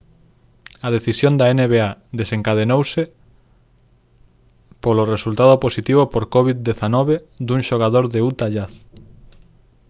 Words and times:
a 0.87 0.89
decisión 0.97 1.33
da 1.39 1.47
nba 1.59 1.87
desencadeouse 2.19 3.03
polo 4.83 5.03
resultado 5.13 5.55
positivo 5.65 6.01
por 6.13 6.23
covid-19 6.35 6.85
dun 7.47 7.61
xogador 7.69 8.05
do 8.13 8.17
utah 8.31 8.49
jazz 8.55 8.73